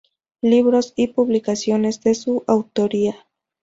Libros 0.41 0.93
y 0.95 1.09
publicaciones 1.09 2.01
de 2.01 2.15
su 2.15 2.43
autoría 2.47 3.27